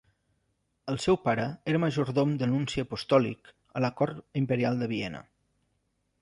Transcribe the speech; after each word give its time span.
El 0.93 0.95
seu 1.01 1.17
pare 1.25 1.43
era 1.73 1.81
majordom 1.83 2.31
del 2.39 2.49
nunci 2.53 2.85
apostòlic 2.85 3.53
a 3.81 3.85
la 3.87 3.93
Cort 4.01 4.25
Imperial 4.43 4.83
de 4.83 4.89
Viena. 4.95 5.23